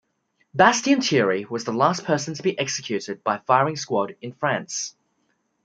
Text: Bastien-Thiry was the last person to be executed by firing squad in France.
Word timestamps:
Bastien-Thiry 0.55 1.45
was 1.47 1.63
the 1.65 1.71
last 1.73 2.05
person 2.05 2.33
to 2.33 2.41
be 2.41 2.57
executed 2.57 3.23
by 3.23 3.37
firing 3.37 3.75
squad 3.75 4.15
in 4.19 4.33
France. 4.33 4.95